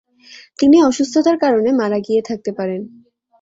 তিনি 0.59 0.77
অসুস্থতার 0.83 1.37
কারণে 1.37 1.69
মারা 1.71 1.99
গিয়ে 1.99 2.21
থাকতে 2.21 2.51
পারেন। 2.57 2.81